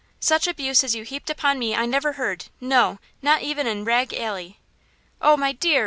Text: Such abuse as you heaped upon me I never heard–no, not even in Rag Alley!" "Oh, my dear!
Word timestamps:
Such 0.19 0.47
abuse 0.47 0.83
as 0.83 0.95
you 0.95 1.03
heaped 1.03 1.29
upon 1.29 1.59
me 1.59 1.75
I 1.75 1.85
never 1.85 2.13
heard–no, 2.13 2.97
not 3.21 3.43
even 3.43 3.67
in 3.67 3.85
Rag 3.85 4.15
Alley!" 4.15 4.57
"Oh, 5.21 5.37
my 5.37 5.51
dear! 5.51 5.79